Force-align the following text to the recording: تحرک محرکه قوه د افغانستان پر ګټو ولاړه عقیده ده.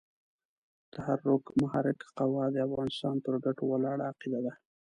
تحرک 0.95 1.43
محرکه 1.61 2.07
قوه 2.17 2.43
د 2.51 2.57
افغانستان 2.67 3.15
پر 3.25 3.35
ګټو 3.45 3.63
ولاړه 3.69 4.03
عقیده 4.11 4.39
ده. 4.45 4.53